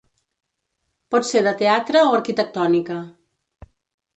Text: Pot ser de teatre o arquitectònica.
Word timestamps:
Pot 1.15 1.27
ser 1.31 1.43
de 1.49 1.53
teatre 1.59 2.03
o 2.07 2.17
arquitectònica. 2.21 2.99